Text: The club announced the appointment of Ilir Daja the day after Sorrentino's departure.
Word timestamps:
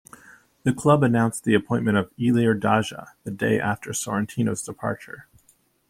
The 0.63 0.73
club 0.73 1.03
announced 1.03 1.43
the 1.43 1.53
appointment 1.53 1.95
of 1.95 2.11
Ilir 2.17 2.59
Daja 2.59 3.09
the 3.23 3.29
day 3.29 3.59
after 3.59 3.91
Sorrentino's 3.91 4.63
departure. 4.63 5.27